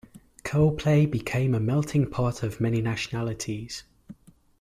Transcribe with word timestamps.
Coplay 0.43 1.05
became 1.05 1.53
a 1.53 1.59
"melting 1.59 2.09
pot" 2.09 2.41
of 2.41 2.59
many 2.59 2.81
nationalities. 2.81 3.83